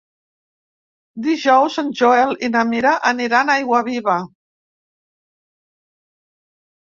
[1.25, 4.17] Dijous en Joel i na Mira aniran a Aiguaviva.